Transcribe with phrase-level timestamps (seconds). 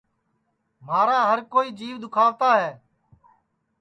[0.87, 2.71] مھارا ہر کوئی جیو دُؔکھاوتا ہے